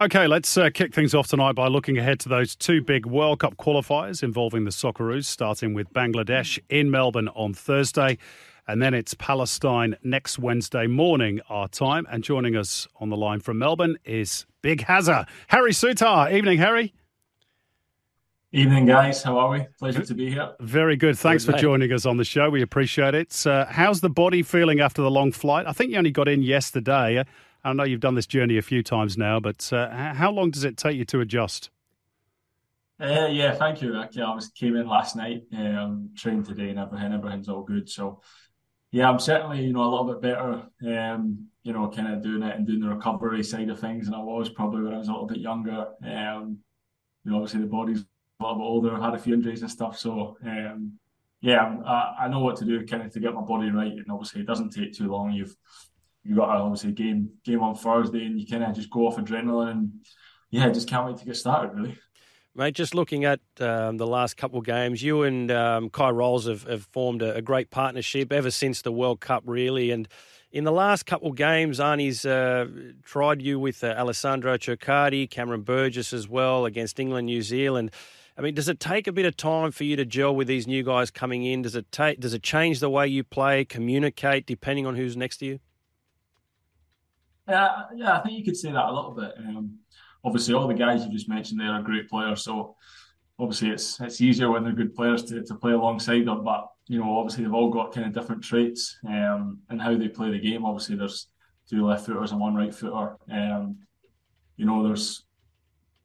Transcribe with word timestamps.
Okay, 0.00 0.28
let's 0.28 0.56
uh, 0.56 0.70
kick 0.72 0.94
things 0.94 1.12
off 1.12 1.26
tonight 1.26 1.56
by 1.56 1.66
looking 1.66 1.98
ahead 1.98 2.20
to 2.20 2.28
those 2.28 2.54
two 2.54 2.80
big 2.80 3.04
World 3.04 3.40
Cup 3.40 3.56
qualifiers 3.56 4.22
involving 4.22 4.62
the 4.62 4.70
Socceroos, 4.70 5.24
starting 5.24 5.74
with 5.74 5.92
Bangladesh 5.92 6.56
in 6.68 6.88
Melbourne 6.88 7.26
on 7.30 7.52
Thursday. 7.52 8.16
And 8.68 8.80
then 8.80 8.94
it's 8.94 9.14
Palestine 9.14 9.96
next 10.04 10.38
Wednesday 10.38 10.86
morning, 10.86 11.40
our 11.48 11.66
time. 11.66 12.06
And 12.12 12.22
joining 12.22 12.54
us 12.54 12.86
on 13.00 13.08
the 13.08 13.16
line 13.16 13.40
from 13.40 13.58
Melbourne 13.58 13.96
is 14.04 14.46
Big 14.62 14.84
Hazza, 14.84 15.26
Harry 15.48 15.72
Souttar. 15.72 16.32
Evening, 16.32 16.58
Harry. 16.58 16.94
Evening, 18.52 18.86
guys. 18.86 19.24
How 19.24 19.36
are 19.36 19.50
we? 19.50 19.66
Pleasure 19.80 20.04
to 20.04 20.14
be 20.14 20.30
here. 20.30 20.52
Very 20.60 20.94
good. 20.94 21.18
Thanks 21.18 21.44
good 21.44 21.56
for 21.56 21.60
joining 21.60 21.92
us 21.92 22.06
on 22.06 22.18
the 22.18 22.24
show. 22.24 22.50
We 22.50 22.62
appreciate 22.62 23.16
it. 23.16 23.44
Uh, 23.44 23.66
how's 23.66 24.00
the 24.00 24.10
body 24.10 24.44
feeling 24.44 24.78
after 24.78 25.02
the 25.02 25.10
long 25.10 25.32
flight? 25.32 25.66
I 25.66 25.72
think 25.72 25.90
you 25.90 25.98
only 25.98 26.12
got 26.12 26.28
in 26.28 26.42
yesterday. 26.42 27.24
I 27.64 27.72
know 27.72 27.84
you've 27.84 28.00
done 28.00 28.14
this 28.14 28.26
journey 28.26 28.56
a 28.56 28.62
few 28.62 28.82
times 28.82 29.16
now, 29.16 29.40
but 29.40 29.72
uh, 29.72 30.14
how 30.14 30.30
long 30.30 30.50
does 30.50 30.64
it 30.64 30.76
take 30.76 30.96
you 30.96 31.04
to 31.06 31.20
adjust? 31.20 31.70
Uh, 33.00 33.28
yeah, 33.30 33.54
thank 33.54 33.80
you. 33.80 33.92
Rick. 33.92 34.18
I 34.18 34.34
was 34.34 34.48
came 34.48 34.76
in 34.76 34.88
last 34.88 35.14
night, 35.14 35.44
um, 35.56 36.10
trained 36.16 36.46
today, 36.46 36.70
and 36.70 36.78
everything. 36.78 37.12
Everything's 37.12 37.48
all 37.48 37.62
good. 37.62 37.88
So, 37.88 38.20
yeah, 38.90 39.08
I'm 39.08 39.20
certainly 39.20 39.64
you 39.64 39.72
know 39.72 39.82
a 39.82 39.90
little 39.90 40.12
bit 40.12 40.20
better. 40.20 40.62
Um, 40.86 41.48
you 41.62 41.72
know, 41.72 41.88
kind 41.88 42.12
of 42.12 42.22
doing 42.22 42.42
it 42.42 42.56
and 42.56 42.66
doing 42.66 42.80
the 42.80 42.88
recovery 42.88 43.44
side 43.44 43.68
of 43.68 43.78
things 43.78 44.06
and 44.06 44.16
I 44.16 44.20
was 44.20 44.48
probably 44.48 44.82
when 44.82 44.94
I 44.94 44.98
was 44.98 45.08
a 45.08 45.12
little 45.12 45.26
bit 45.26 45.36
younger. 45.36 45.88
Um, 46.02 46.58
you 47.24 47.30
know, 47.30 47.36
obviously 47.36 47.60
the 47.60 47.66
body's 47.66 48.00
a 48.00 48.42
little 48.42 48.58
bit 48.58 48.64
older. 48.64 49.02
Had 49.02 49.14
a 49.14 49.18
few 49.18 49.34
injuries 49.34 49.60
and 49.60 49.70
stuff, 49.70 49.98
so 49.98 50.38
um, 50.44 50.98
yeah, 51.40 51.76
I, 51.84 52.24
I 52.24 52.28
know 52.28 52.40
what 52.40 52.56
to 52.56 52.64
do 52.64 52.84
kind 52.86 53.02
of 53.02 53.12
to 53.12 53.20
get 53.20 53.34
my 53.34 53.42
body 53.42 53.70
right. 53.70 53.92
And 53.92 54.06
obviously, 54.10 54.40
it 54.40 54.46
doesn't 54.46 54.70
take 54.70 54.94
too 54.94 55.10
long. 55.10 55.32
You've 55.32 55.54
you 56.28 56.36
got 56.36 56.50
obviously 56.50 56.90
a 56.90 56.92
game 56.92 57.30
game 57.42 57.62
on 57.62 57.74
Thursday, 57.74 58.26
and 58.26 58.38
you 58.38 58.46
kind 58.46 58.62
of 58.62 58.74
just 58.74 58.90
go 58.90 59.06
off 59.06 59.16
adrenaline, 59.16 59.70
and 59.70 59.92
yeah, 60.50 60.68
just 60.68 60.86
can't 60.86 61.06
wait 61.06 61.16
to 61.16 61.24
get 61.24 61.36
started. 61.36 61.74
Really. 61.74 61.98
Mate, 62.54 62.74
just 62.74 62.94
looking 62.94 63.24
at 63.24 63.40
um, 63.60 63.96
the 63.96 64.06
last 64.06 64.36
couple 64.36 64.58
of 64.58 64.66
games, 64.66 65.02
you 65.02 65.22
and 65.22 65.50
um, 65.50 65.88
Kye 65.90 66.10
Rowles 66.10 66.46
have, 66.46 66.64
have 66.64 66.82
formed 66.92 67.22
a, 67.22 67.36
a, 67.36 67.42
great 67.42 67.70
partnership 67.70 68.32
ever 68.32 68.50
since 68.50 68.82
the 68.82 68.90
World 68.90 69.20
Cup, 69.20 69.44
really. 69.46 69.90
And 69.90 70.08
in 70.50 70.64
the 70.64 70.72
last 70.72 71.06
couple 71.06 71.30
of 71.30 71.36
games, 71.36 71.78
Arnie's 71.78 72.26
uh, 72.26 72.66
tried 73.04 73.40
you 73.40 73.60
with 73.60 73.82
uh, 73.84 73.94
Alessandro 73.96 74.58
Circati, 74.58 75.30
Cameron 75.30 75.62
Burgess 75.62 76.12
as 76.12 76.28
well 76.28 76.66
against 76.66 76.98
England, 76.98 77.26
New 77.26 77.42
Zealand. 77.42 77.92
I 78.36 78.40
mean, 78.40 78.54
does 78.54 78.68
it 78.68 78.80
take 78.80 79.06
a 79.06 79.12
bit 79.12 79.24
of 79.24 79.36
time 79.36 79.70
for 79.70 79.84
you 79.84 79.96
to 79.96 80.04
gel 80.04 80.34
with 80.34 80.48
these 80.48 80.66
new 80.66 80.82
guys 80.82 81.10
coming 81.10 81.44
in? 81.44 81.62
Does 81.62 81.76
it 81.76 81.90
take? 81.92 82.20
Does 82.20 82.34
it 82.34 82.42
change 82.42 82.80
the 82.80 82.90
way 82.90 83.06
you 83.06 83.24
play, 83.24 83.64
communicate, 83.64 84.46
depending 84.46 84.84
on 84.84 84.94
who's 84.94 85.16
next 85.16 85.38
to 85.38 85.46
you? 85.46 85.60
Yeah, 87.48 87.84
yeah, 87.94 88.18
I 88.18 88.20
think 88.20 88.38
you 88.38 88.44
could 88.44 88.56
say 88.56 88.70
that 88.72 88.84
a 88.84 88.92
little 88.92 89.12
bit. 89.12 89.32
Um, 89.38 89.78
obviously, 90.24 90.54
all 90.54 90.68
the 90.68 90.74
guys 90.74 91.04
you 91.04 91.10
just 91.10 91.28
mentioned 91.28 91.58
there 91.60 91.72
are 91.72 91.82
great 91.82 92.08
players, 92.08 92.42
so 92.42 92.76
obviously 93.38 93.70
it's 93.70 94.00
it's 94.00 94.20
easier 94.20 94.50
when 94.50 94.64
they're 94.64 94.72
good 94.72 94.94
players 94.94 95.22
to, 95.24 95.42
to 95.42 95.54
play 95.54 95.72
alongside 95.72 96.26
them. 96.26 96.44
But 96.44 96.68
you 96.86 96.98
know, 96.98 97.18
obviously 97.18 97.44
they've 97.44 97.54
all 97.54 97.70
got 97.70 97.94
kind 97.94 98.06
of 98.06 98.12
different 98.12 98.42
traits 98.42 98.98
um, 99.06 99.60
and 99.70 99.80
how 99.80 99.96
they 99.96 100.08
play 100.08 100.30
the 100.30 100.38
game. 100.38 100.64
Obviously, 100.64 100.96
there's 100.96 101.28
two 101.68 101.86
left 101.86 102.06
footers 102.06 102.32
and 102.32 102.40
one 102.40 102.54
right 102.54 102.74
footer. 102.74 103.16
Um, 103.30 103.78
you 104.56 104.66
know, 104.66 104.86
there's 104.86 105.24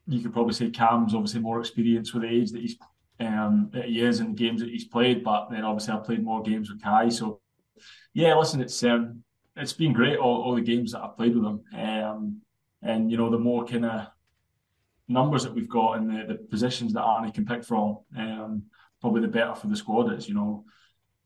you 0.07 0.22
could 0.22 0.33
probably 0.33 0.53
say 0.53 0.69
Cam's 0.69 1.13
obviously 1.13 1.41
more 1.41 1.59
experienced 1.59 2.13
with 2.13 2.23
the 2.23 2.30
age 2.30 2.52
that 2.52 2.61
he's 2.61 2.78
um, 3.19 3.69
that 3.73 3.85
he 3.85 4.02
is 4.02 4.19
in 4.19 4.28
the 4.28 4.33
games 4.33 4.61
that 4.61 4.69
he's 4.69 4.85
played, 4.85 5.23
but 5.23 5.50
then 5.50 5.63
obviously 5.63 5.94
I've 5.94 6.03
played 6.03 6.23
more 6.23 6.41
games 6.41 6.69
with 6.69 6.81
Kye, 6.81 7.09
So 7.09 7.41
yeah, 8.13 8.35
listen, 8.35 8.61
it's 8.61 8.83
um, 8.83 9.23
it's 9.55 9.73
been 9.73 9.93
great 9.93 10.17
all, 10.17 10.41
all 10.41 10.55
the 10.55 10.61
games 10.61 10.91
that 10.91 11.03
I've 11.03 11.17
played 11.17 11.35
with 11.35 11.43
them. 11.43 11.63
Um, 11.73 12.41
and 12.81 13.11
you 13.11 13.17
know, 13.17 13.29
the 13.29 13.37
more 13.37 13.65
kind 13.65 13.85
of 13.85 14.07
numbers 15.07 15.43
that 15.43 15.53
we've 15.53 15.69
got 15.69 15.93
and 15.93 16.09
the, 16.09 16.33
the 16.33 16.39
positions 16.39 16.93
that 16.93 17.03
Arnie 17.03 17.33
can 17.33 17.45
pick 17.45 17.63
from, 17.63 17.99
um, 18.17 18.63
probably 19.01 19.21
the 19.21 19.27
better 19.27 19.55
for 19.55 19.67
the 19.67 19.75
squad 19.75 20.13
is. 20.13 20.27
You 20.27 20.35
know, 20.35 20.65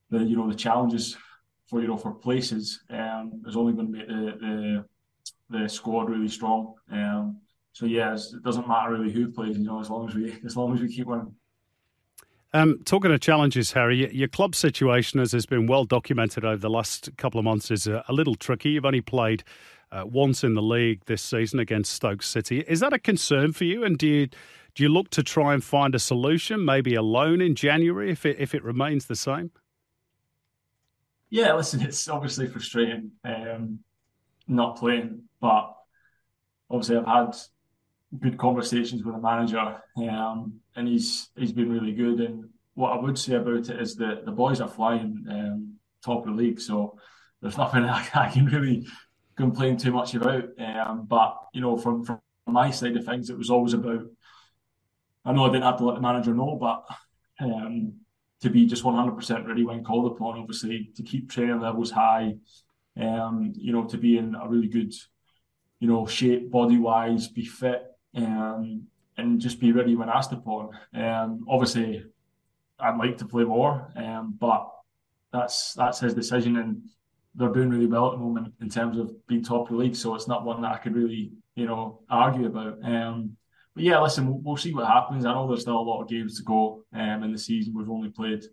the 0.09 0.19
you 0.19 0.36
know 0.36 0.50
the 0.50 0.56
challenges 0.56 1.18
for 1.68 1.81
you 1.81 1.88
know 1.88 1.97
for 1.97 2.12
places 2.12 2.81
um, 2.90 3.41
is 3.46 3.56
only 3.56 3.74
going 3.74 3.88
to 3.88 3.97
make 3.97 4.07
the, 4.07 4.85
the 5.50 5.59
the 5.59 5.69
squad 5.69 6.09
really 6.09 6.28
strong. 6.28 6.73
Um, 6.91 7.38
so 7.73 7.85
yeah, 7.85 8.13
it 8.13 8.44
doesn't 8.44 8.68
matter 8.68 8.91
really 8.91 9.12
who 9.12 9.31
plays. 9.31 9.57
You 9.57 9.66
know, 9.66 9.79
as 9.79 9.90
long 9.90 10.07
as 10.09 10.16
we 10.16 10.38
as 10.46 10.57
long 10.57 10.73
as 10.73 10.81
we 10.81 10.94
keep 10.94 11.07
winning. 11.07 11.34
Um, 12.53 12.80
talking 12.85 13.12
of 13.12 13.19
challenges, 13.19 13.74
Harry, 13.74 14.13
your 14.16 14.30
club 14.30 14.56
situation, 14.56 15.19
as 15.19 15.34
has 15.34 15.46
been 15.46 15.68
well 15.68 15.84
documented 15.84 16.46
over 16.46 16.58
the 16.58 16.69
last 16.69 17.09
couple 17.18 17.40
of 17.40 17.44
months, 17.44 17.72
is 17.72 17.88
a, 17.88 18.03
a 18.08 18.13
little 18.13 18.35
tricky. 18.35 18.72
You've 18.72 18.85
only 18.85 19.02
played 19.02 19.44
uh, 19.91 20.03
once 20.06 20.44
in 20.44 20.53
the 20.53 20.62
league 20.62 21.02
this 21.06 21.22
season 21.22 21.59
against 21.59 21.91
Stoke 21.91 22.24
City. 22.24 22.62
Is 22.62 22.80
that 22.80 22.94
a 22.94 23.00
concern 23.00 23.53
for 23.53 23.66
you? 23.66 23.84
And 23.84 23.97
do 23.97 24.08
you 24.08 24.28
do 24.75 24.84
you 24.84 24.90
look 24.90 25.09
to 25.09 25.24
try 25.24 25.53
and 25.53 25.63
find 25.63 25.96
a 25.96 26.00
solution, 26.00 26.63
maybe 26.63 26.94
a 26.94 27.02
loan 27.02 27.41
in 27.41 27.56
January, 27.56 28.12
if 28.12 28.25
it 28.25 28.38
if 28.40 28.56
it 28.56 28.64
remains 28.64 29.06
the 29.06 29.16
same? 29.16 29.52
Yeah, 31.29 31.53
listen, 31.53 31.81
it's 31.81 32.08
obviously 32.08 32.47
frustrating 32.47 33.12
um, 33.25 33.79
not 34.47 34.78
playing, 34.78 35.24
but 35.41 35.75
obviously 36.69 36.97
I've 36.97 37.06
had 37.06 37.35
good 38.19 38.38
conversations 38.38 39.03
with 39.03 39.16
the 39.16 39.22
manager, 39.22 39.81
um, 39.97 40.59
and 40.75 40.88
he's 40.88 41.29
he's 41.35 41.51
been 41.51 41.72
really 41.72 41.94
good. 41.94 42.19
And 42.19 42.50
what 42.73 42.94
I 42.94 43.01
would 43.01 43.18
say 43.18 43.35
about 43.35 43.69
it 43.69 43.81
is 43.81 43.95
that 43.95 44.25
the 44.25 44.31
boys 44.31 44.62
are 44.62 44.68
flying 44.68 45.25
um, 45.29 45.73
top 46.03 46.19
of 46.19 46.25
the 46.25 46.41
league, 46.41 46.59
so 46.59 46.97
there's 47.41 47.57
nothing 47.57 47.84
I, 47.85 48.07
I 48.13 48.29
can 48.29 48.46
really 48.46 48.88
complain 49.35 49.78
too 49.78 49.91
much 49.91 50.16
about. 50.16 50.46
Um, 50.59 51.06
but 51.06 51.38
you 51.53 51.62
know, 51.62 51.78
from 51.78 52.03
from 52.03 52.19
my 52.47 52.72
side 52.72 52.96
of 52.96 53.06
things, 53.06 53.29
it 53.29 53.38
was 53.38 53.50
always 53.50 53.73
about. 53.73 54.03
I 55.25 55.34
know 55.34 55.44
I 55.44 55.50
didn't 55.50 55.63
have 55.63 55.78
to 55.78 55.85
let 55.85 55.96
the 55.96 56.01
manager 56.01 56.34
know, 56.34 56.56
but 56.56 56.85
um, 57.41 57.94
to 58.41 58.50
be 58.50 58.66
just 58.66 58.84
100% 58.84 59.47
ready 59.47 59.66
when 59.66 59.84
called 59.84 60.12
upon, 60.12 60.40
obviously, 60.40 60.91
to 60.96 61.03
keep 61.03 61.29
training 61.29 61.59
levels 61.59 61.91
high, 61.91 62.35
um, 63.00 63.51
you 63.56 63.73
know, 63.73 63.84
to 63.85 63.97
be 63.97 64.17
in 64.17 64.35
a 64.35 64.47
really 64.47 64.69
good, 64.69 64.94
you 65.79 65.88
know, 65.88 66.06
shape 66.06 66.50
body 66.50 66.78
wise, 66.78 67.28
be 67.28 67.46
fit, 67.46 67.84
um, 68.17 68.88
and 69.17 69.39
just 69.39 69.59
be 69.59 69.72
ready 69.72 69.95
when 69.95 70.09
asked 70.09 70.33
upon. 70.33 70.69
Um, 70.94 71.45
obviously, 71.47 72.03
I'd 72.79 72.97
like 72.97 73.17
to 73.17 73.25
play 73.25 73.44
more, 73.44 73.91
um, 73.95 74.35
but 74.39 74.69
that's 75.31 75.73
that's 75.73 76.00
his 76.00 76.13
decision, 76.13 76.57
and 76.57 76.81
they're 77.35 77.50
doing 77.50 77.69
really 77.69 77.85
well 77.85 78.07
at 78.07 78.11
the 78.13 78.17
moment 78.17 78.53
in 78.61 78.69
terms 78.69 78.97
of 78.97 79.11
being 79.28 79.44
top 79.44 79.63
of 79.63 79.69
the 79.69 79.75
league. 79.75 79.95
So 79.95 80.16
it's 80.16 80.28
not 80.28 80.45
one 80.45 80.61
that 80.61 80.73
I 80.73 80.78
could 80.78 80.95
really, 80.95 81.31
you 81.55 81.66
know, 81.66 82.01
argue 82.09 82.47
about. 82.47 82.83
Um, 82.83 83.38
but 83.75 83.83
yeah, 83.83 84.01
listen, 84.01 84.28
we'll, 84.28 84.39
we'll, 84.39 84.57
see 84.57 84.73
what 84.73 84.88
happens. 84.88 85.25
I 85.25 85.34
know 85.34 85.47
there's 85.47 85.61
still 85.61 85.78
a 85.78 85.79
lot 85.79 86.01
of 86.01 86.09
games 86.09 86.38
to 86.38 86.44
go 86.44 86.84
um, 86.94 87.23
in 87.23 87.31
the 87.31 87.38
season. 87.38 87.75
We've 87.75 87.89
only 87.89 88.09
played, 88.09 88.44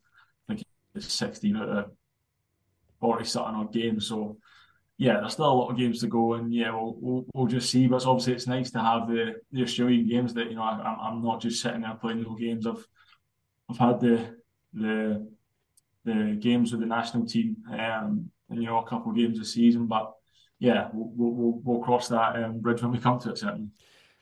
I 0.48 0.54
think, 0.54 0.66
it's 0.94 1.12
16 1.12 1.56
out 1.56 1.68
of 1.68 1.90
40 3.00 3.24
something 3.24 3.54
odd 3.54 3.72
games. 3.72 4.06
So 4.06 4.36
yeah, 4.96 5.20
there's 5.20 5.32
still 5.32 5.50
a 5.50 5.52
lot 5.52 5.70
of 5.70 5.76
games 5.76 6.00
to 6.00 6.06
go, 6.06 6.34
and 6.34 6.54
yeah, 6.54 6.70
we'll, 6.70 6.96
we'll, 7.00 7.24
we'll 7.34 7.46
just 7.46 7.70
see. 7.70 7.86
But 7.86 7.96
it's 7.96 8.06
obviously, 8.06 8.34
it's 8.34 8.46
nice 8.46 8.70
to 8.72 8.80
have 8.80 9.08
the, 9.08 9.34
the 9.50 9.62
Australian 9.62 10.06
games 10.08 10.34
that 10.34 10.48
you 10.48 10.54
know 10.54 10.62
I, 10.62 11.08
I'm 11.08 11.22
not 11.22 11.40
just 11.40 11.60
sitting 11.60 11.80
there 11.80 11.94
playing 11.94 12.22
no 12.22 12.36
games. 12.36 12.66
I've 12.66 12.86
I've 13.68 13.78
had 13.78 14.00
the 14.00 14.36
the 14.72 15.28
the 16.04 16.38
games 16.40 16.70
with 16.70 16.80
the 16.80 16.86
national 16.86 17.26
team, 17.26 17.56
um, 17.72 18.30
and 18.50 18.62
you 18.62 18.66
know 18.66 18.78
a 18.78 18.86
couple 18.86 19.10
of 19.10 19.16
games 19.16 19.38
this 19.38 19.54
season. 19.54 19.86
But 19.86 20.12
yeah, 20.60 20.88
we'll 20.92 21.32
we'll, 21.32 21.60
we'll 21.64 21.84
cross 21.84 22.08
that 22.08 22.36
um, 22.42 22.60
bridge 22.60 22.82
when 22.82 22.92
we 22.92 22.98
come 22.98 23.18
to 23.20 23.30
it. 23.30 23.38
Certainly. 23.38 23.68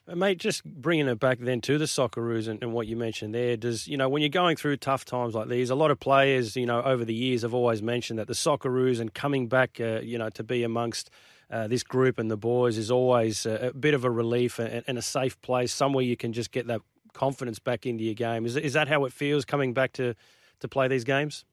Mate, 0.05 0.37
just 0.37 0.65
bringing 0.65 1.07
it 1.07 1.17
back 1.19 1.39
then 1.39 1.61
to 1.61 1.77
the 1.77 1.85
Socceroos 1.85 2.49
and, 2.49 2.61
and, 2.61 2.73
what 2.73 2.87
you 2.87 2.97
mentioned 2.97 3.33
there, 3.33 3.55
does, 3.55 3.87
you 3.87 3.95
know, 3.95 4.09
when 4.09 4.21
you're 4.21 4.27
going 4.27 4.57
through 4.57 4.75
tough 4.77 5.05
times 5.05 5.33
like 5.33 5.47
these, 5.47 5.69
a 5.69 5.75
lot 5.75 5.91
of 5.91 5.99
players, 5.99 6.57
you 6.57 6.65
know, 6.65 6.81
over 6.81 7.05
the 7.05 7.13
years 7.13 7.43
have 7.43 7.53
always 7.53 7.81
mentioned 7.81 8.19
that 8.19 8.27
the 8.27 8.33
Socceroos 8.33 8.99
and 8.99 9.13
coming 9.13 9.47
back, 9.47 9.79
uh, 9.79 10.01
you 10.01 10.17
know, 10.17 10.29
to 10.31 10.43
be 10.43 10.63
amongst 10.63 11.09
uh, 11.49 11.67
this 11.67 11.83
group 11.83 12.19
and 12.19 12.29
the 12.29 12.35
boys 12.35 12.77
is 12.77 12.91
always 12.91 13.45
a, 13.45 13.67
a 13.67 13.73
bit 13.73 13.93
of 13.93 14.03
a 14.03 14.11
relief 14.11 14.59
and, 14.59 14.83
and, 14.87 14.97
a 14.97 15.01
safe 15.01 15.41
place, 15.41 15.71
somewhere 15.71 16.03
you 16.03 16.17
can 16.17 16.33
just 16.33 16.51
get 16.51 16.67
that 16.67 16.81
confidence 17.13 17.59
back 17.59 17.85
into 17.85 18.03
your 18.03 18.13
game. 18.13 18.45
Is, 18.45 18.57
is 18.57 18.73
that 18.73 18.89
how 18.89 19.05
it 19.05 19.13
feels 19.13 19.45
coming 19.45 19.73
back 19.73 19.93
to, 19.93 20.15
to 20.59 20.67
play 20.67 20.89
these 20.89 21.05
games? 21.05 21.45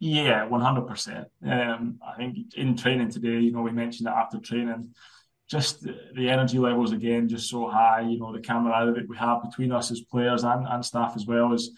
Yeah, 0.00 0.48
100%. 0.48 1.26
Um, 1.46 2.00
I 2.06 2.16
think 2.16 2.54
in 2.56 2.76
training 2.76 3.10
today, 3.10 3.38
you 3.38 3.52
know, 3.52 3.62
we 3.62 3.70
mentioned 3.70 4.08
that 4.08 4.16
after 4.16 4.38
training, 4.40 4.94
just 5.48 5.84
the, 5.84 6.28
energy 6.28 6.58
levels 6.58 6.92
again 6.92 7.28
just 7.28 7.48
so 7.48 7.68
high. 7.68 8.00
You 8.00 8.18
know, 8.18 8.32
the 8.32 8.40
camaraderie 8.40 8.94
that 8.94 9.08
we 9.08 9.16
have 9.16 9.42
between 9.42 9.72
us 9.72 9.90
as 9.90 10.00
players 10.00 10.44
and, 10.44 10.66
and 10.66 10.84
staff 10.84 11.12
as 11.16 11.26
well 11.26 11.52
is 11.52 11.70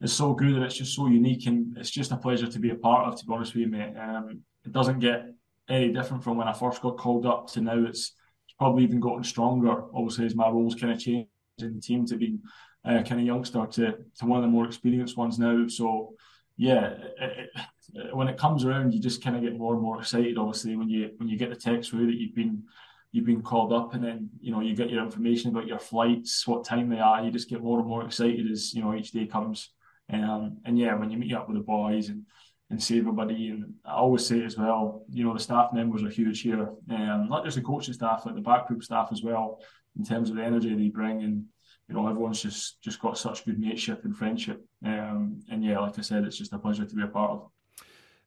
is 0.00 0.12
so 0.12 0.34
good 0.34 0.54
and 0.54 0.64
it's 0.64 0.76
just 0.76 0.96
so 0.96 1.06
unique 1.06 1.46
and 1.46 1.78
it's 1.78 1.90
just 1.90 2.10
a 2.10 2.16
pleasure 2.16 2.48
to 2.48 2.58
be 2.58 2.70
a 2.70 2.74
part 2.74 3.06
of. 3.06 3.18
To 3.18 3.26
be 3.26 3.32
honest 3.32 3.54
with 3.54 3.62
you, 3.62 3.68
mate, 3.68 3.94
um, 3.96 4.40
it 4.64 4.72
doesn't 4.72 4.98
get 4.98 5.26
any 5.68 5.92
different 5.92 6.24
from 6.24 6.36
when 6.36 6.48
I 6.48 6.52
first 6.52 6.82
got 6.82 6.98
called 6.98 7.24
up 7.24 7.46
to 7.52 7.60
now. 7.60 7.84
It's, 7.84 8.12
it's 8.44 8.54
probably 8.58 8.82
even 8.82 8.98
gotten 8.98 9.22
stronger. 9.22 9.84
Obviously, 9.94 10.26
as 10.26 10.34
my 10.34 10.48
roles 10.48 10.74
kind 10.74 10.92
of 10.92 10.98
changed 10.98 11.28
in 11.58 11.74
the 11.74 11.80
team 11.80 12.04
to 12.06 12.16
being 12.16 12.40
uh, 12.84 13.02
kind 13.02 13.20
of 13.20 13.26
youngster 13.26 13.64
to 13.64 13.96
to 14.16 14.26
one 14.26 14.38
of 14.38 14.42
the 14.42 14.48
more 14.48 14.66
experienced 14.66 15.16
ones 15.16 15.38
now. 15.38 15.68
So 15.68 16.14
yeah, 16.56 16.94
it, 17.20 17.50
it, 17.94 18.16
when 18.16 18.28
it 18.28 18.36
comes 18.38 18.64
around, 18.64 18.92
you 18.92 19.00
just 19.00 19.22
kind 19.22 19.36
of 19.36 19.42
get 19.42 19.56
more 19.56 19.74
and 19.74 19.82
more 19.82 20.00
excited. 20.00 20.36
Obviously, 20.36 20.74
when 20.74 20.88
you 20.88 21.10
when 21.18 21.28
you 21.28 21.38
get 21.38 21.50
the 21.50 21.56
text 21.56 21.90
through 21.90 22.06
that 22.06 22.16
you've 22.16 22.34
been 22.34 22.64
you've 23.12 23.26
been 23.26 23.42
called 23.42 23.72
up, 23.72 23.94
and 23.94 24.02
then 24.02 24.30
you 24.40 24.50
know 24.50 24.60
you 24.60 24.74
get 24.74 24.90
your 24.90 25.04
information 25.04 25.50
about 25.50 25.66
your 25.66 25.78
flights, 25.78 26.46
what 26.46 26.64
time 26.64 26.88
they 26.88 26.98
are. 26.98 27.22
You 27.22 27.30
just 27.30 27.48
get 27.48 27.62
more 27.62 27.78
and 27.78 27.86
more 27.86 28.04
excited 28.04 28.50
as 28.50 28.74
you 28.74 28.82
know 28.82 28.94
each 28.94 29.12
day 29.12 29.26
comes. 29.26 29.70
Um, 30.12 30.58
and 30.64 30.78
yeah, 30.78 30.94
when 30.94 31.10
you 31.10 31.18
meet 31.18 31.34
up 31.34 31.48
with 31.48 31.58
the 31.58 31.62
boys 31.62 32.08
and 32.08 32.26
and 32.70 32.82
see 32.82 32.98
everybody, 32.98 33.48
and 33.48 33.74
I 33.84 33.92
always 33.92 34.26
say 34.26 34.42
as 34.42 34.56
well, 34.56 35.04
you 35.10 35.24
know 35.24 35.34
the 35.34 35.40
staff 35.40 35.72
members 35.72 36.02
are 36.02 36.08
huge 36.08 36.40
here, 36.40 36.70
um, 36.90 37.28
not 37.28 37.44
just 37.44 37.56
the 37.56 37.62
coaching 37.62 37.94
staff, 37.94 38.24
like 38.24 38.34
the 38.34 38.40
backroom 38.40 38.80
staff 38.80 39.10
as 39.12 39.22
well, 39.22 39.60
in 39.98 40.04
terms 40.04 40.30
of 40.30 40.36
the 40.36 40.42
energy 40.42 40.74
they 40.74 40.88
bring 40.88 41.22
and 41.22 41.44
you 41.88 41.94
know 41.94 42.08
everyone's 42.08 42.42
just 42.42 42.80
just 42.80 43.00
got 43.00 43.18
such 43.18 43.44
good 43.44 43.58
mateship 43.58 44.04
and 44.04 44.16
friendship. 44.16 44.64
Um, 44.84 45.42
and 45.50 45.62
yeah, 45.62 45.78
like 45.80 45.98
I 45.98 46.02
said, 46.02 46.24
it's 46.24 46.38
just 46.38 46.54
a 46.54 46.58
pleasure 46.58 46.86
to 46.86 46.94
be 46.94 47.02
a 47.02 47.08
part 47.08 47.32
of. 47.32 47.50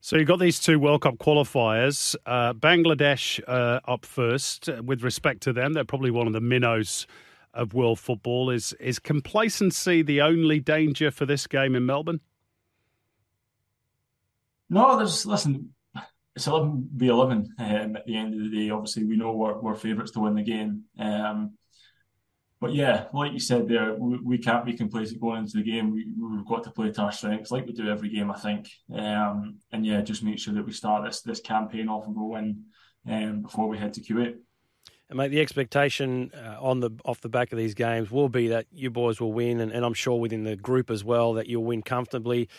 So 0.05 0.17
you've 0.17 0.27
got 0.27 0.37
these 0.37 0.59
two 0.59 0.77
World 0.77 1.01
Cup 1.01 1.17
qualifiers. 1.17 2.15
Uh, 2.27 2.53
Bangladesh 2.53 3.41
uh, 3.47 3.79
up 3.87 4.05
first. 4.05 4.69
With 4.83 5.01
respect 5.01 5.41
to 5.41 5.51
them, 5.51 5.73
they're 5.73 5.83
probably 5.83 6.11
one 6.11 6.27
of 6.27 6.33
the 6.33 6.41
minnows 6.41 7.07
of 7.55 7.73
world 7.73 7.97
football. 7.97 8.51
Is 8.51 8.73
is 8.73 8.99
complacency 8.99 10.03
the 10.03 10.21
only 10.21 10.59
danger 10.59 11.09
for 11.09 11.25
this 11.25 11.47
game 11.47 11.73
in 11.73 11.87
Melbourne? 11.87 12.19
No, 14.69 14.95
there's 14.95 15.25
listen. 15.25 15.73
It's 16.35 16.45
eleven 16.45 16.87
v 16.95 17.07
eleven 17.07 17.55
um, 17.57 17.95
at 17.95 18.05
the 18.05 18.15
end 18.15 18.35
of 18.35 18.41
the 18.41 18.55
day. 18.55 18.69
Obviously, 18.69 19.05
we 19.05 19.17
know 19.17 19.31
we're, 19.31 19.59
we're 19.59 19.73
favourites 19.73 20.11
to 20.11 20.19
win 20.19 20.35
the 20.35 20.43
game. 20.43 20.83
Um, 20.99 21.57
but 22.65 22.73
yeah, 22.73 23.05
like 23.13 23.31
you 23.31 23.39
said 23.39 23.67
there, 23.67 23.93
we, 23.93 24.17
we 24.17 24.37
can't 24.39 24.65
be 24.65 24.73
complacent 24.73 25.21
going 25.21 25.43
into 25.43 25.57
the 25.57 25.63
game. 25.63 25.91
We, 25.91 26.07
we've 26.19 26.45
got 26.47 26.63
to 26.63 26.71
play 26.71 26.91
to 26.91 27.01
our 27.03 27.11
strengths, 27.11 27.51
like 27.51 27.67
we 27.67 27.73
do 27.73 27.87
every 27.87 28.09
game, 28.09 28.31
I 28.31 28.39
think. 28.39 28.71
Um, 28.91 29.59
and 29.71 29.85
yeah, 29.85 30.01
just 30.01 30.23
make 30.23 30.39
sure 30.39 30.55
that 30.55 30.65
we 30.65 30.71
start 30.71 31.05
this 31.05 31.21
this 31.21 31.39
campaign 31.39 31.89
off 31.89 32.07
with 32.07 32.17
a 32.17 32.23
win 32.23 32.63
um, 33.07 33.43
before 33.43 33.67
we 33.67 33.77
head 33.77 33.93
to 33.93 34.01
Kuwait. 34.01 34.37
And 35.09 35.17
mate, 35.17 35.27
the 35.27 35.41
expectation 35.41 36.31
uh, 36.33 36.57
on 36.59 36.79
the 36.79 36.89
off 37.05 37.21
the 37.21 37.29
back 37.29 37.51
of 37.51 37.59
these 37.59 37.75
games 37.75 38.09
will 38.09 38.29
be 38.29 38.47
that 38.47 38.65
you 38.71 38.89
boys 38.89 39.21
will 39.21 39.33
win, 39.33 39.59
and, 39.59 39.71
and 39.71 39.85
I'm 39.85 39.93
sure 39.93 40.19
within 40.19 40.43
the 40.43 40.55
group 40.55 40.89
as 40.89 41.03
well 41.03 41.33
that 41.33 41.45
you'll 41.45 41.65
win 41.65 41.83
comfortably 41.83 42.49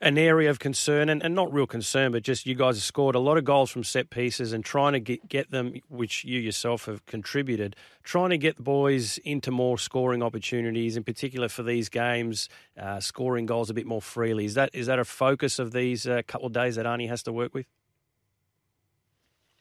an 0.00 0.16
area 0.16 0.48
of 0.48 0.60
concern, 0.60 1.08
and, 1.08 1.22
and 1.24 1.34
not 1.34 1.52
real 1.52 1.66
concern, 1.66 2.12
but 2.12 2.22
just 2.22 2.46
you 2.46 2.54
guys 2.54 2.76
have 2.76 2.84
scored 2.84 3.16
a 3.16 3.18
lot 3.18 3.36
of 3.36 3.44
goals 3.44 3.68
from 3.68 3.82
set 3.82 4.10
pieces 4.10 4.52
and 4.52 4.64
trying 4.64 4.92
to 4.92 5.00
get, 5.00 5.28
get 5.28 5.50
them, 5.50 5.74
which 5.88 6.24
you 6.24 6.38
yourself 6.38 6.84
have 6.84 7.04
contributed, 7.06 7.74
trying 8.04 8.30
to 8.30 8.38
get 8.38 8.56
the 8.56 8.62
boys 8.62 9.18
into 9.18 9.50
more 9.50 9.76
scoring 9.76 10.22
opportunities, 10.22 10.96
in 10.96 11.02
particular 11.02 11.48
for 11.48 11.64
these 11.64 11.88
games, 11.88 12.48
uh, 12.80 13.00
scoring 13.00 13.44
goals 13.44 13.70
a 13.70 13.74
bit 13.74 13.86
more 13.86 14.02
freely. 14.02 14.44
Is 14.44 14.54
that 14.54 14.70
is 14.72 14.86
that 14.86 15.00
a 15.00 15.04
focus 15.04 15.58
of 15.58 15.72
these 15.72 16.06
uh, 16.06 16.22
couple 16.28 16.46
of 16.46 16.52
days 16.52 16.76
that 16.76 16.86
Arnie 16.86 17.08
has 17.08 17.24
to 17.24 17.32
work 17.32 17.52
with? 17.52 17.66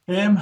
Um, 0.08 0.40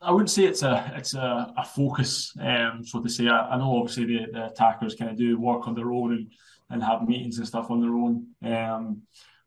I 0.00 0.12
wouldn't 0.12 0.30
say 0.30 0.44
it's 0.44 0.62
a 0.62 0.92
it's 0.96 1.14
a, 1.14 1.52
a 1.56 1.64
focus, 1.64 2.32
um, 2.40 2.84
so 2.84 3.02
to 3.02 3.08
say. 3.08 3.26
I, 3.26 3.54
I 3.54 3.58
know 3.58 3.78
obviously 3.78 4.04
the, 4.04 4.32
the 4.32 4.46
attackers 4.46 4.94
kind 4.94 5.10
of 5.10 5.16
do 5.16 5.40
work 5.40 5.66
on 5.66 5.74
their 5.74 5.92
own 5.92 6.12
and 6.12 6.32
and 6.70 6.82
have 6.82 7.06
meetings 7.06 7.38
and 7.38 7.46
stuff 7.46 7.70
on 7.70 7.80
their 7.80 7.94
own. 7.94 8.26
Um, 8.44 9.02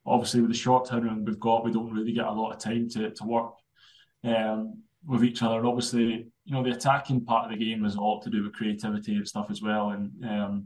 obviously, 0.05 0.41
with 0.41 0.51
the 0.51 0.57
short 0.57 0.87
turnaround 0.87 1.25
we've 1.25 1.39
got, 1.39 1.65
we 1.65 1.71
don't 1.71 1.93
really 1.93 2.13
get 2.13 2.25
a 2.25 2.31
lot 2.31 2.53
of 2.53 2.59
time 2.59 2.89
to, 2.89 3.11
to 3.11 3.23
work 3.23 3.53
um, 4.23 4.81
with 5.05 5.23
each 5.23 5.41
other. 5.43 5.57
And 5.57 5.67
obviously, 5.67 6.27
you 6.45 6.53
know, 6.53 6.63
the 6.63 6.71
attacking 6.71 7.25
part 7.25 7.45
of 7.45 7.51
the 7.51 7.63
game 7.63 7.85
is 7.85 7.95
a 7.95 8.01
lot 8.01 8.21
to 8.23 8.29
do 8.29 8.43
with 8.43 8.53
creativity 8.53 9.15
and 9.15 9.27
stuff 9.27 9.47
as 9.49 9.61
well. 9.61 9.89
And 9.89 10.25
um, 10.25 10.65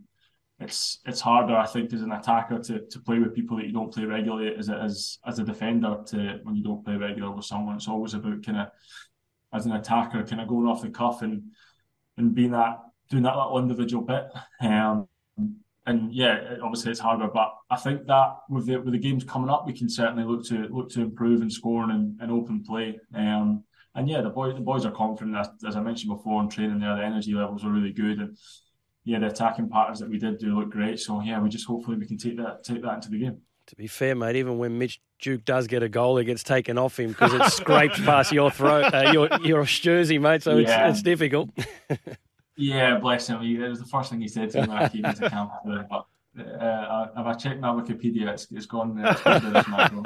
it's 0.60 1.00
it's 1.06 1.22
harder, 1.22 1.56
I 1.56 1.66
think, 1.66 1.92
as 1.94 2.02
an 2.02 2.12
attacker 2.12 2.60
to, 2.60 2.80
to 2.86 3.00
play 3.00 3.20
with 3.20 3.34
people 3.34 3.58
that 3.58 3.66
you 3.66 3.74
don't 3.74 3.94
play 3.94 4.06
regularly 4.06 4.56
as 4.56 4.70
as 4.70 5.18
as 5.26 5.40
a 5.40 5.44
defender 5.44 5.98
to 6.08 6.40
when 6.44 6.56
you 6.56 6.64
don't 6.64 6.86
play 6.86 6.96
regular 6.96 7.32
with 7.32 7.46
someone. 7.46 7.76
It's 7.76 7.88
always 7.88 8.14
about 8.14 8.46
kind 8.46 8.60
of 8.60 8.68
as 9.54 9.66
an 9.66 9.74
attacker, 9.74 10.24
kind 10.24 10.42
of 10.42 10.48
going 10.48 10.68
off 10.68 10.82
the 10.82 10.90
cuff 10.90 11.24
and 11.24 11.44
and 12.18 12.36
being 12.36 12.52
that 12.52 12.78
doing 13.10 13.24
that 13.24 13.36
little 13.36 13.60
individual 13.60 14.04
bit. 14.04 14.26
Um, 14.62 15.08
and 15.86 16.14
yeah, 16.14 16.56
obviously 16.64 16.92
it's 16.92 17.00
harder, 17.00 17.28
but 17.28 17.54
I 17.70 17.78
think 17.78 18.06
that 18.06 18.38
with 18.50 18.68
the 18.68 18.78
with 18.78 18.94
the 18.94 19.00
games 19.00 19.24
coming 19.24 19.50
up, 19.50 19.66
we 19.66 19.74
can 19.74 19.90
certainly 19.90 20.24
look 20.24 20.46
to 20.46 20.68
look 20.70 20.90
to 20.92 21.02
improve 21.02 21.42
in 21.42 21.50
scoring 21.50 21.92
and, 21.92 22.20
and 22.22 22.32
open 22.32 22.64
play. 22.64 23.00
Um, 23.16 23.64
and 23.96 24.08
yeah, 24.08 24.22
the 24.22 24.30
boys 24.30 24.54
the 24.54 24.62
boys 24.62 24.86
are 24.86 24.92
confident 24.92 25.36
as, 25.36 25.50
as 25.68 25.76
I 25.76 25.82
mentioned 25.82 26.16
before 26.16 26.42
in 26.42 26.50
training. 26.50 26.80
There, 26.80 26.96
the 26.96 27.04
energy 27.04 27.34
levels 27.34 27.66
are 27.66 27.72
really 27.72 27.92
good, 27.92 28.20
and 28.20 28.38
yeah, 29.06 29.20
the 29.20 29.28
attacking 29.28 29.70
patterns 29.70 30.00
that 30.00 30.10
we 30.10 30.20
did 30.20 30.38
do 30.38 30.58
look 30.58 30.70
great. 30.70 31.00
So 31.00 31.20
yeah, 31.22 31.40
we 31.40 31.50
just 31.50 31.66
hopefully 31.66 31.98
we 31.98 32.06
can 32.06 32.18
take 32.18 32.38
that 32.38 32.64
take 32.64 32.84
that 32.84 32.96
into 32.96 33.10
the 33.10 33.20
game. 33.20 33.42
To 33.68 33.76
be 33.76 33.88
fair, 33.88 34.16
mate, 34.16 34.36
even 34.36 34.60
when 34.60 34.78
Mitch 34.78 35.02
Duke 35.20 35.46
does 35.46 35.66
get 35.66 35.82
a 35.82 35.90
goal, 35.90 36.18
it 36.20 36.26
gets 36.26 36.44
taken 36.44 36.78
off 36.78 37.00
him 37.00 37.10
because 37.10 37.34
it 37.34 37.44
scrapes 37.52 38.00
past 38.06 38.32
your 38.32 38.52
throat, 38.52 38.94
uh, 38.94 39.12
your 39.12 39.30
your 39.44 39.64
jersey, 39.66 40.20
mate. 40.20 40.44
So 40.44 40.58
yeah. 40.58 40.90
it's 40.90 41.00
it's 41.00 41.04
difficult. 41.04 41.50
Yeah, 42.62 43.00
bless 43.00 43.28
him. 43.28 43.42
It 43.42 43.68
was 43.68 43.80
the 43.80 43.86
first 43.86 44.12
thing 44.12 44.22
he 44.22 44.28
said 44.28 44.52
to 44.52 44.62
me 44.62 44.68
when 44.68 44.78
I 44.78 44.90
came 44.90 45.06
into 45.06 45.30
camp. 45.30 45.52
But 46.34 46.44
uh, 46.46 47.08
if 47.18 47.26
I 47.26 47.34
check 47.34 47.60
my 47.60 47.70
Wikipedia, 47.70 48.30
it's, 48.30 48.48
it's 48.52 48.66
gone. 48.66 48.98
Uh, 49.04 49.12
it's 49.12 49.22
gone 49.22 50.06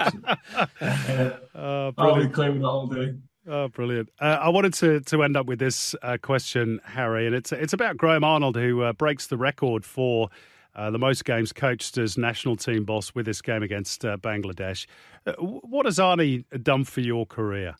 so, 0.80 1.40
uh, 1.56 1.92
I'll 1.98 2.16
be 2.16 2.28
claiming 2.30 2.62
it 2.62 2.66
all 2.66 2.88
day. 2.88 3.13
Oh, 3.48 3.68
brilliant! 3.68 4.10
Uh, 4.19 4.40
I 4.42 4.50
wanted 4.50 4.74
to 4.75 5.02
to 5.02 5.22
end 5.22 5.38
up 5.38 5.46
with 5.46 5.60
this 5.60 5.94
uh, 6.02 6.18
question, 6.19 6.80
Harry, 6.84 7.28
and 7.28 7.36
it's 7.36 7.52
it's 7.52 7.74
about 7.74 7.98
Graham 7.98 8.24
Arnold, 8.24 8.56
who 8.56 8.81
uh, 8.81 8.94
breaks 8.94 9.28
the 9.28 9.38
record 9.38 9.86
for 9.86 10.30
uh, 10.75 10.90
the 10.90 10.98
most 10.98 11.25
games 11.25 11.54
coached 11.54 11.98
as 12.00 12.18
national 12.18 12.56
team 12.56 12.86
boss 12.86 13.13
with 13.13 13.28
this 13.28 13.42
game 13.42 13.62
against 13.62 14.04
uh, 14.04 14.18
Bangladesh. 14.18 14.88
Uh, 15.28 15.34
what 15.34 15.86
has 15.86 16.00
Arnie 16.00 16.44
done 16.63 16.84
for 16.86 17.02
your 17.02 17.28
career? 17.28 17.75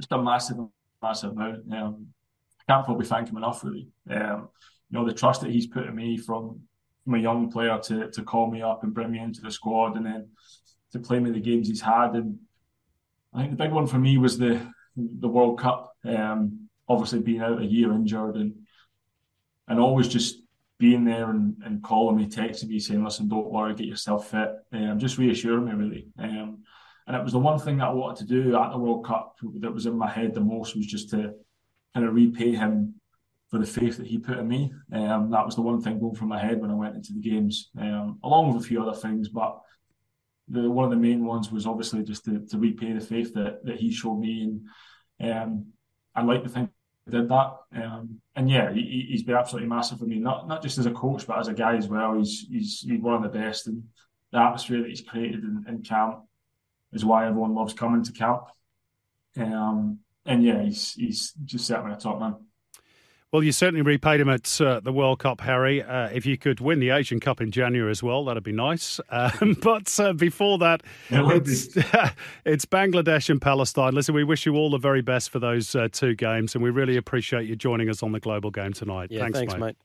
Just 0.00 0.12
a 0.12 0.22
massive, 0.22 0.56
massive 1.02 1.32
amount. 1.32 1.72
Um, 1.72 2.08
I 2.60 2.72
can't 2.72 2.84
probably 2.84 3.06
thank 3.06 3.28
him 3.28 3.36
enough, 3.36 3.64
really. 3.64 3.88
Um, 4.10 4.48
you 4.90 4.98
know, 4.98 5.06
the 5.06 5.12
trust 5.12 5.40
that 5.40 5.50
he's 5.50 5.66
put 5.66 5.86
in 5.86 5.94
me 5.94 6.16
from 6.16 6.60
from 7.04 7.14
a 7.14 7.18
young 7.18 7.50
player 7.50 7.78
to 7.84 8.10
to 8.10 8.22
call 8.22 8.50
me 8.50 8.62
up 8.62 8.82
and 8.82 8.94
bring 8.94 9.10
me 9.10 9.20
into 9.20 9.40
the 9.40 9.50
squad, 9.50 9.96
and 9.96 10.06
then 10.06 10.28
to 10.92 10.98
play 10.98 11.20
me 11.20 11.30
the 11.30 11.40
games 11.40 11.68
he's 11.68 11.80
had. 11.80 12.14
And 12.14 12.38
I 13.32 13.40
think 13.40 13.50
the 13.50 13.64
big 13.64 13.72
one 13.72 13.86
for 13.86 13.98
me 13.98 14.18
was 14.18 14.38
the 14.38 14.60
the 14.96 15.28
World 15.28 15.60
Cup. 15.60 15.94
Um, 16.04 16.68
obviously, 16.88 17.20
being 17.20 17.40
out 17.40 17.60
a 17.60 17.66
year 17.66 17.92
injured 17.92 18.36
and 18.36 18.54
and 19.68 19.80
always 19.80 20.08
just 20.08 20.42
being 20.78 21.04
there 21.04 21.30
and, 21.30 21.56
and 21.64 21.82
calling 21.82 22.16
me, 22.16 22.26
texting 22.26 22.68
me, 22.68 22.78
saying, 22.78 23.02
"Listen, 23.02 23.28
don't 23.28 23.50
worry, 23.50 23.74
get 23.74 23.86
yourself 23.86 24.30
fit," 24.30 24.50
um, 24.72 24.98
just 24.98 25.18
reassuring 25.18 25.64
me 25.64 25.72
really. 25.72 26.06
Um, 26.18 26.62
and 27.06 27.16
it 27.16 27.22
was 27.22 27.32
the 27.32 27.38
one 27.38 27.58
thing 27.58 27.78
that 27.78 27.88
I 27.88 27.92
wanted 27.92 28.26
to 28.26 28.42
do 28.42 28.56
at 28.56 28.72
the 28.72 28.78
World 28.78 29.04
Cup 29.04 29.36
that 29.60 29.72
was 29.72 29.86
in 29.86 29.96
my 29.96 30.10
head 30.10 30.34
the 30.34 30.40
most 30.40 30.74
was 30.74 30.86
just 30.86 31.10
to 31.10 31.34
kind 31.94 32.06
of 32.06 32.14
repay 32.14 32.52
him 32.52 32.94
for 33.48 33.58
the 33.58 33.66
faith 33.66 33.96
that 33.98 34.06
he 34.06 34.18
put 34.18 34.38
in 34.38 34.48
me. 34.48 34.72
Um, 34.92 35.30
that 35.30 35.46
was 35.46 35.54
the 35.54 35.62
one 35.62 35.80
thing 35.80 36.00
going 36.00 36.16
through 36.16 36.26
my 36.26 36.40
head 36.40 36.60
when 36.60 36.70
I 36.70 36.74
went 36.74 36.96
into 36.96 37.12
the 37.12 37.20
games, 37.20 37.70
um, 37.78 38.18
along 38.24 38.52
with 38.52 38.64
a 38.64 38.66
few 38.66 38.82
other 38.82 38.98
things. 38.98 39.28
But 39.28 39.60
the 40.48 40.68
one 40.68 40.84
of 40.84 40.90
the 40.90 40.96
main 40.96 41.24
ones 41.24 41.52
was 41.52 41.64
obviously 41.64 42.02
just 42.02 42.24
to, 42.24 42.44
to 42.50 42.58
repay 42.58 42.92
the 42.92 43.00
faith 43.00 43.34
that, 43.34 43.64
that 43.64 43.76
he 43.76 43.92
showed 43.92 44.18
me, 44.18 44.58
and 45.20 45.32
um, 45.32 45.66
I 46.12 46.22
like 46.22 46.42
to 46.42 46.48
think 46.48 46.70
I 47.06 47.10
did 47.12 47.28
that. 47.28 47.56
Um, 47.72 48.20
and 48.34 48.50
yeah, 48.50 48.72
he, 48.72 49.10
has 49.12 49.22
been 49.22 49.36
absolutely 49.36 49.68
massive 49.68 50.00
for 50.00 50.06
me, 50.06 50.18
not 50.18 50.48
not 50.48 50.60
just 50.60 50.78
as 50.78 50.86
a 50.86 50.90
coach, 50.92 51.24
but 51.24 51.38
as 51.38 51.46
a 51.46 51.54
guy 51.54 51.76
as 51.76 51.86
well. 51.86 52.18
He's 52.18 52.46
he's, 52.50 52.80
he's 52.80 53.00
one 53.00 53.14
of 53.14 53.22
the 53.22 53.38
best, 53.38 53.68
and 53.68 53.84
the 54.32 54.38
atmosphere 54.38 54.82
that 54.82 54.88
he's 54.88 55.02
created 55.02 55.44
in, 55.44 55.64
in 55.68 55.82
camp 55.82 56.18
is 56.96 57.04
why 57.04 57.26
everyone 57.26 57.54
loves 57.54 57.74
coming 57.74 58.02
to 58.02 58.12
camp. 58.12 58.48
Um, 59.36 60.00
and 60.24 60.42
yeah, 60.42 60.62
he's 60.62 60.94
he's 60.94 61.32
just 61.44 61.66
certainly 61.66 61.92
a 61.92 61.96
top 61.96 62.18
man. 62.18 62.36
Well, 63.32 63.42
you 63.42 63.52
certainly 63.52 63.82
repaid 63.82 64.20
him 64.20 64.30
at 64.30 64.60
uh, 64.60 64.80
the 64.80 64.92
World 64.92 65.18
Cup, 65.18 65.40
Harry. 65.40 65.82
Uh, 65.82 66.08
if 66.08 66.24
you 66.24 66.38
could 66.38 66.60
win 66.60 66.78
the 66.78 66.90
Asian 66.90 67.18
Cup 67.18 67.40
in 67.40 67.50
January 67.50 67.90
as 67.90 68.02
well, 68.02 68.24
that'd 68.24 68.42
be 68.42 68.52
nice. 68.52 69.00
Um, 69.10 69.56
but 69.62 69.98
uh, 69.98 70.12
before 70.12 70.58
that, 70.58 70.82
it's, 71.10 71.76
it's, 72.44 72.64
Bangladesh 72.64 73.28
and 73.30 73.40
Palestine. 73.40 73.94
Listen, 73.94 74.14
we 74.14 74.24
wish 74.24 74.46
you 74.46 74.54
all 74.54 74.70
the 74.70 74.78
very 74.78 75.00
best 75.00 75.30
for 75.30 75.38
those 75.38 75.74
uh, 75.74 75.88
two 75.90 76.14
games, 76.14 76.54
and 76.54 76.62
we 76.62 76.70
really 76.70 76.96
appreciate 76.96 77.46
you 77.46 77.56
joining 77.56 77.88
us 77.88 78.02
on 78.02 78.12
the 78.12 78.20
Global 78.20 78.50
Game 78.50 78.72
tonight. 78.72 79.10
Yeah, 79.10 79.20
thanks, 79.20 79.38
thanks 79.38 79.54
mate. 79.54 79.60
mate. 79.60 79.76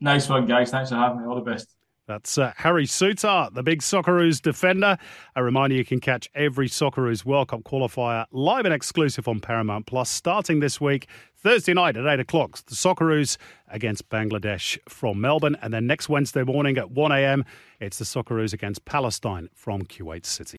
Nice 0.00 0.28
one, 0.28 0.46
guys. 0.46 0.70
Thanks 0.70 0.90
for 0.90 0.96
having 0.96 1.20
me. 1.20 1.26
All 1.26 1.36
the 1.36 1.50
best. 1.50 1.74
That's 2.12 2.36
uh, 2.36 2.52
Harry 2.58 2.84
Souttar, 2.84 3.54
the 3.54 3.62
big 3.62 3.80
Socceroos 3.80 4.42
defender. 4.42 4.98
A 5.34 5.42
reminder 5.42 5.74
you 5.74 5.84
can 5.86 5.98
catch 5.98 6.28
every 6.34 6.68
Socceroos 6.68 7.24
World 7.24 7.48
Cup 7.48 7.62
qualifier 7.62 8.26
live 8.32 8.66
and 8.66 8.74
exclusive 8.74 9.26
on 9.26 9.40
Paramount 9.40 9.86
Plus 9.86 10.10
starting 10.10 10.60
this 10.60 10.78
week, 10.78 11.08
Thursday 11.34 11.72
night 11.72 11.96
at 11.96 12.06
8 12.06 12.20
o'clock. 12.20 12.58
The 12.66 12.74
Socceroos 12.74 13.38
against 13.66 14.10
Bangladesh 14.10 14.78
from 14.90 15.22
Melbourne. 15.22 15.56
And 15.62 15.72
then 15.72 15.86
next 15.86 16.10
Wednesday 16.10 16.44
morning 16.44 16.76
at 16.76 16.90
1 16.90 17.12
a.m., 17.12 17.46
it's 17.80 17.96
the 17.96 18.04
Socceroos 18.04 18.52
against 18.52 18.84
Palestine 18.84 19.48
from 19.54 19.84
Kuwait 19.84 20.26
City. 20.26 20.50